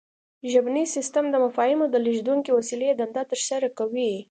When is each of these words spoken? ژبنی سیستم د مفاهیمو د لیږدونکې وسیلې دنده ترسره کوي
ژبنی 0.51 0.85
سیستم 0.95 1.25
د 1.29 1.35
مفاهیمو 1.45 1.85
د 1.89 1.95
لیږدونکې 2.05 2.51
وسیلې 2.57 2.89
دنده 2.99 3.23
ترسره 3.31 3.67
کوي 3.77 4.11